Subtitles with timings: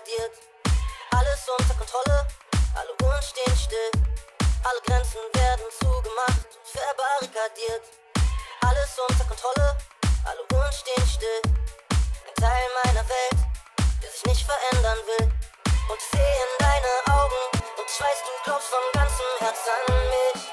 [0.00, 0.32] degradiert.
[1.10, 2.26] Alles unter Kontrolle,
[2.74, 3.90] alle Uhren stehen still.
[4.64, 7.82] Alle Grenzen werden zugemacht und verbarrikadiert.
[8.62, 9.76] Alles unter Kontrolle,
[10.24, 11.42] alle Uhren stehen still.
[11.44, 13.40] Ein Teil meiner Welt,
[14.02, 15.32] der sich nicht verändern will.
[15.88, 20.49] Und ich sehe in deine Augen und ich du glaubst von ganzem Herzen an mich.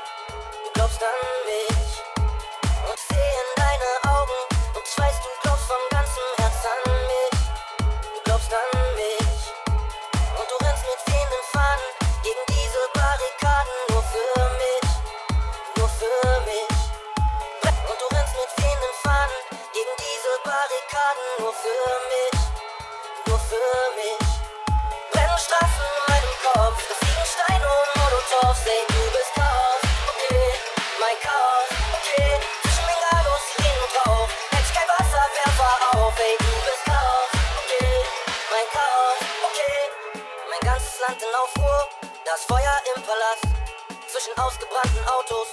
[42.37, 43.47] Das Feuer im Palast,
[44.05, 45.47] zwischen ausgebrannten Autos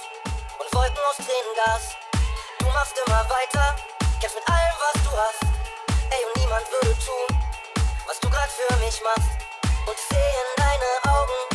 [0.59, 1.97] und Wolken aus Tränengas.
[2.59, 3.75] Du machst immer weiter,
[4.21, 5.41] kämpfst mit allem, was du hast.
[6.11, 7.41] Ey, und niemand würde tun,
[8.05, 9.31] was du grad für mich machst.
[9.87, 11.54] Und ich sehe in deine Augen,